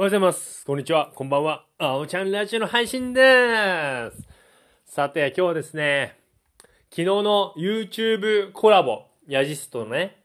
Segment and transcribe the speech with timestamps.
[0.00, 0.64] おはようございます。
[0.64, 1.10] こんにちは。
[1.12, 1.64] こんばんは。
[1.76, 4.28] あおちゃんラジオの配信でーす。
[4.84, 6.14] さて、今日はですね、
[6.88, 10.22] 昨日の YouTube コラボ、ヤジストのね、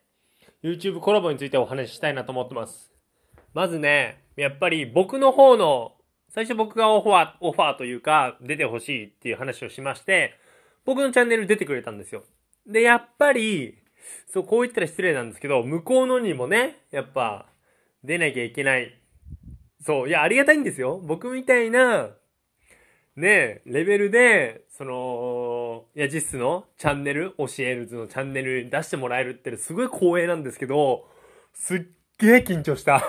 [0.63, 2.91] YouTube コラボについてお話ししたいなと思ってます。
[3.55, 5.93] まずね、やっぱり僕の方の、
[6.29, 10.35] 最初僕がオファー、オファーというか、出てほしいっていう話をしまして、
[10.85, 12.25] 僕のチャンネル出てくれたんですよ。
[12.67, 13.79] で、やっぱり、
[14.31, 17.47] そう、こう言ったら失礼なんですけど、向こうのにもね、やっぱ、
[18.03, 18.99] 出なきゃいけない。
[19.83, 20.99] そう、いや、ありがたいんですよ。
[21.03, 22.09] 僕みたいな、
[23.15, 31.07] ねレベルで、その、いや、実質のチャンネル、教える図のチャンネルに出してもらえるってすごい光栄なんですけど、
[31.53, 31.81] すっ
[32.17, 33.03] げえ緊張した。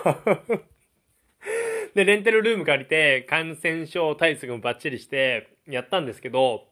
[1.95, 6.69] で、レンタルルーム借りて、感染症対策もバッチリして、やったんですけど、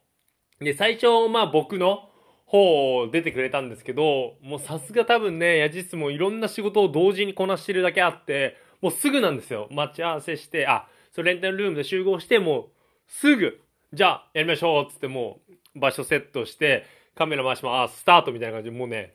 [0.60, 2.10] で、最初、まあ僕の
[2.44, 9.68] 方出てくれたんですけど、もうさすが多分ね、ヤジスもいろんな仕事を同時にこなしてるだけあって、もうすぐなんですよ。
[9.70, 12.68] 待ち合わせして、あ、それレンタルルームで集合して、もう
[13.06, 13.60] すぐ、
[13.92, 15.38] じゃあやりましょうっつっても
[15.74, 19.14] う場所セットして、カメラ回します、あスタートみたいな感じで、もうね、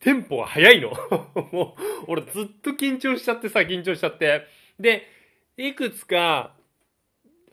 [0.00, 0.90] テンポが速いの。
[1.52, 4.42] もう、俺ずっと緊張しちゃってさ、緊張しちゃって。
[4.78, 5.06] で、
[5.56, 6.54] いくつか、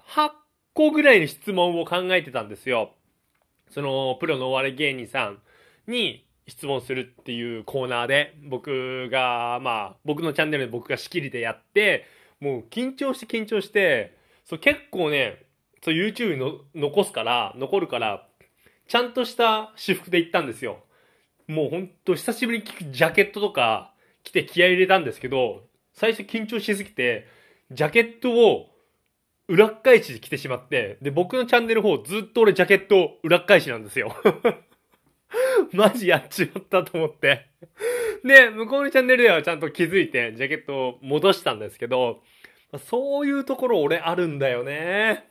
[0.01, 0.31] 8
[0.73, 2.93] 個ぐらいの質問を考えてたんですよ。
[3.69, 5.41] その、プロのお笑い芸人さん
[5.87, 12.05] に質問するっていうコーナーで、僕が、まあ、僕のチャンネルで僕が仕切りでやって、
[12.39, 15.45] もう緊張して緊張して、そう結構ね、
[15.83, 18.27] そう YouTube の残すから、残るから、
[18.87, 20.83] ちゃんとした私服で行ったんですよ。
[21.47, 25.63] もうほんと久しぶりに着くジャケットとか着て気合入れたんですけど、
[25.93, 27.27] 最初緊張しすぎて、
[27.71, 28.69] ジャケットを
[29.47, 34.15] 裏返しで着てしまって、で、僕のチャンネル方ずっと俺ジャケット裏返しなんですよ。
[35.73, 37.47] マジやっちまったと思って。
[38.23, 42.21] で、向こうのチャンネルではちゃんと気づいて、ジャケットを戻したんですけど、
[42.77, 45.25] そういうところ俺あるんだよね。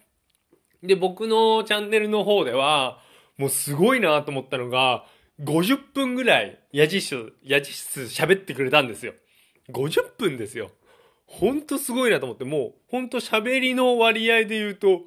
[0.82, 3.00] で、僕のチャンネルの方では、
[3.36, 5.04] もうすごいなと思ったのが、
[5.41, 9.14] 50分ぐらい、矢印、矢印喋ってくれたんですよ。
[9.70, 10.70] 50分ですよ。
[11.26, 15.03] ほんとすごいなと思って、もう、ほんと喋りの割合で言うと、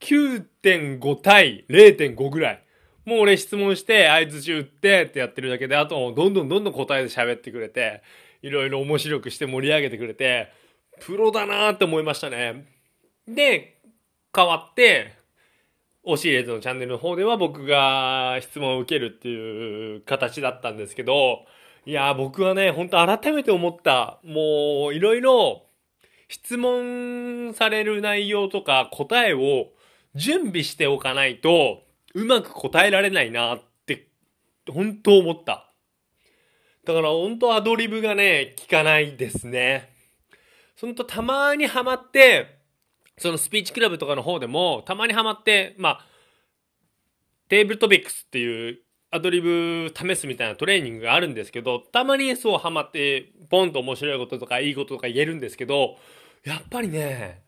[0.00, 2.63] 9.5対0.5ぐらい。
[3.04, 8.02] もう俺質問して、合図打ってってやってるだけで、あとどんどんどんどん答えで喋ってくれて、
[8.42, 10.52] いろいろ面白くして盛り上げてくれて、
[11.00, 12.66] プロだなーって思いましたね。
[13.26, 13.80] で、
[14.34, 15.12] 変わって、
[16.06, 21.46] 教えるのチャンネルの方では僕が質問を受けるっていう形だったんですけど、
[21.86, 24.18] いやー僕はね、本当改めて思った。
[24.22, 25.64] もう、いろいろ
[26.28, 29.68] 質問される内容とか答えを
[30.14, 31.82] 準備しておかないと、
[32.14, 34.08] うまく答えられないなって、
[34.68, 35.70] 本当思った。
[36.84, 39.90] だから本当アドリブがね、効かないですね。
[40.76, 42.58] そのとたまにハマって、
[43.18, 46.06] そのスピーチクラブとかの方でも、たまにハマって、まあ、
[47.48, 48.78] テーブルトピックスっていう
[49.10, 55.96] アドリブ試すみたいなトレーニングがあるんですけど、たまにそうハマって、ポンと面白いこととかいいこととか言えるんですけど、
[56.44, 57.44] やっぱりね、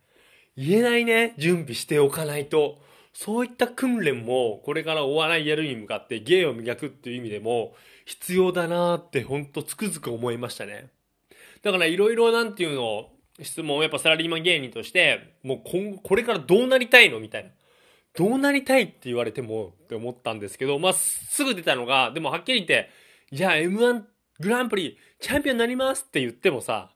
[0.56, 2.78] 言えないね、準備しておかないと。
[3.18, 10.90] そういった訓練も、これからお笑いやるに向かって芸を磨くっていう意味でも、必要だなーってほんとつくづく思いましたね。
[11.62, 13.08] だからいろいろなんていうの、
[13.40, 17.50] 質問を、やっぱサラリーマン芸人として、もう今後、これからどうなりたいのみたいな。
[18.14, 22.90] どうなりたいって言われてもって思ったんですけど、まあ、すぐ出たのが、でもはっきり言って、
[23.32, 24.02] じゃあ M1
[24.40, 26.90] グランプリチャンピオンになりますって言ってもさ、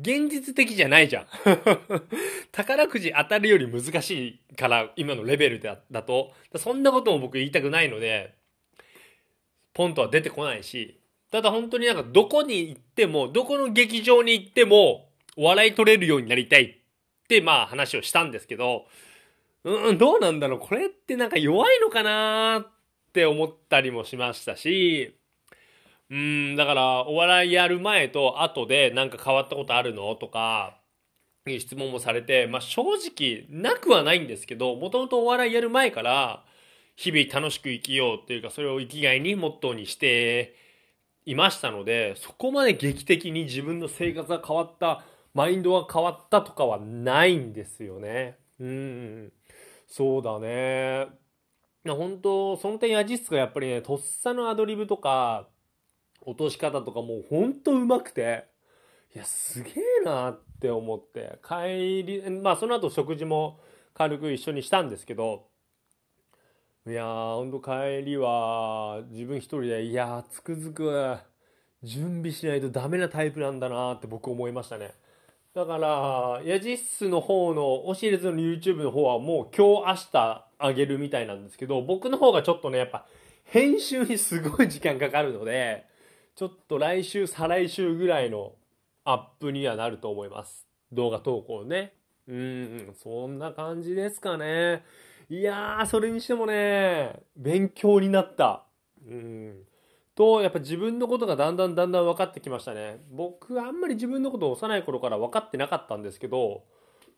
[0.00, 1.26] 現実的じゃないじゃん。
[2.52, 6.32] 宝くじ当たるより難しいから、今のレベルだだと。
[6.56, 8.34] そんなことも僕言いたくないので、
[9.74, 10.98] ポンとは出てこないし、
[11.30, 16.74] ただ本当になんかどこに行っても、どこの劇場に行っても、笑い取れるようになりたいっ
[17.28, 18.86] て、まあ話をしたんですけど、
[19.64, 22.66] うん、どうなんだろうこれってなんか弱いのかなっ
[23.12, 25.14] て思ったりもしましたし、
[26.10, 30.80] うん、だから、お笑いやる前と後でなんか変わったことあるのとか、
[31.46, 36.44] いう質問もされて、まあ正直なくはないんですけど、もともとお笑いやる前から、
[36.96, 40.54] 日々楽しく生きようっていうか、それを生きがいにモットーにして
[41.24, 48.36] いましたので、そこまで劇的に自分の生活が変わった、マインドが変わったとかはないんですよね。
[48.58, 49.32] うん。
[49.86, 51.06] そうだね。
[51.86, 55.48] 本当その点ヤジスがやっぱりね、とっさのアドリブとか、
[56.22, 58.46] 落とし方とかもうほんと上手くて、
[59.14, 63.58] いや、すげえなって思って、帰り、まあその後食事も
[63.94, 65.48] 軽く一緒にしたんですけど、
[66.86, 71.18] いやー、ほんと帰りは自分一人で、いやー、つくづく
[71.82, 74.92] 準備しないとダメなタイプなんだなって僕思いましたね。
[75.52, 83.06] だから、ヤジッスの方の、オシエルズの YouTube の方はもう今日明日あげるみたいなんですけど、僕の方がちょっとね、やっぱ
[83.44, 85.89] 編集にすごい時間かかるので、
[86.34, 88.52] ちょっと来週、再来週ぐらいの
[89.04, 90.66] アップにはなると思います。
[90.92, 91.94] 動画投稿ね。
[92.28, 94.84] うん、そんな感じですかね。
[95.28, 98.64] いやー、それにしてもね、勉強になった。
[99.06, 99.64] うん。
[100.14, 103.00] と、やっぱ自分のことがだんだんだんだん分かってきましたね。
[103.10, 106.64] 僕はあんまり自分のことを幼い頃から分かってなかったんですけど、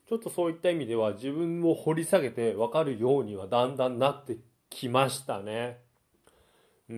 [0.08, 4.36] ちょっとそういった意味では自分を掘り下げて分かるようにはだんだんなって
[4.68, 5.78] きましたね。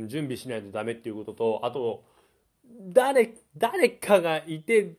[0.08, 2.05] 準備しないとダメっていうことと、あと、
[2.93, 4.94] 誰、誰かがいて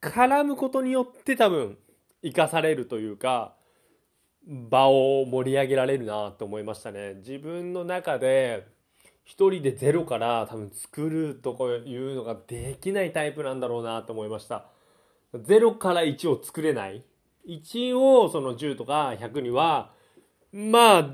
[0.00, 1.78] 絡むことによって多分
[2.22, 3.54] 生かされるというか、
[4.46, 7.14] 場を盛り上げられるなと思いましたね。
[7.16, 8.66] 自分の中で
[9.24, 14.64] 一人でゼロから多分作るとかいうのができないタイプなんだろうなと思いました。
[15.34, 17.04] ゼロから1を作れない。
[17.46, 19.92] 1をその10とか100には、
[20.50, 21.10] まあ、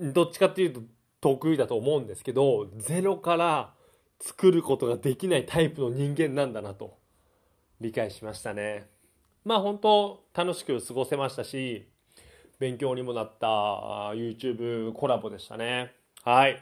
[0.00, 0.80] どっちかっていうと
[1.20, 3.74] 得意だと思うんですけど、ゼロから
[4.20, 6.98] 作ることができないタイプの人間なんだなと
[7.80, 8.86] 理解しましたね。
[9.44, 11.86] まあ本当楽しく過ごせましたし、
[12.58, 13.46] 勉強にもなった
[14.14, 15.92] YouTube コラボでしたね。
[16.22, 16.60] はい。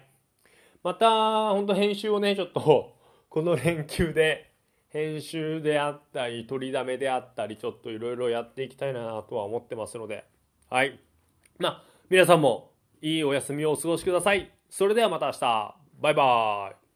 [0.84, 2.94] また、本当編集をね、ちょっと、
[3.28, 4.52] この連休で、
[4.90, 10.24] 編集であったり、取りだめであったり、ちょっといろいろやっていきたいなとは思ってますので、
[10.70, 11.00] はい。
[11.58, 12.70] まあ、皆さんも
[13.00, 14.50] いいお休みをお過ごしください。
[14.68, 15.74] それではまた明日。
[16.00, 16.87] バイバイ。